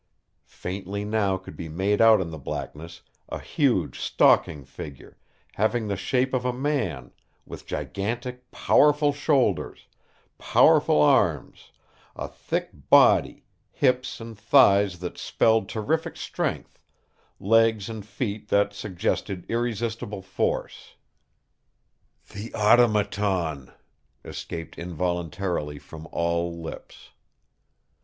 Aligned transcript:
Faintly 0.47 1.05
now 1.05 1.37
could 1.37 1.55
be 1.55 1.69
made 1.69 2.01
out 2.01 2.19
in 2.21 2.31
the 2.31 2.39
blackness 2.39 3.03
a 3.29 3.37
huge, 3.37 3.99
stalking 3.99 4.65
figure, 4.65 5.15
having 5.53 5.87
the 5.87 5.95
shape 5.95 6.33
of 6.33 6.43
a 6.43 6.51
man, 6.51 7.11
with 7.45 7.67
gigantic, 7.67 8.49
powerful 8.49 9.13
shoulders, 9.13 9.85
powerful 10.39 10.99
arms, 10.99 11.69
a 12.15 12.27
thick 12.27 12.71
body, 12.89 13.43
hips, 13.69 14.19
and 14.19 14.39
thighs 14.39 14.97
that 15.01 15.19
spelled 15.19 15.69
terrific 15.69 16.17
strength, 16.17 16.79
legs 17.39 17.87
and 17.87 18.03
feet 18.03 18.47
that 18.47 18.73
suggested 18.73 19.45
irresistible 19.49 20.23
force. 20.23 20.95
"The 22.33 22.51
Automaton!" 22.55 23.71
escaped 24.25 24.79
involuntarily 24.79 25.77
from 25.77 26.07
all 26.11 26.59
lips. 26.59 27.11